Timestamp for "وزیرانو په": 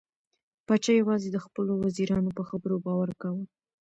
1.83-2.43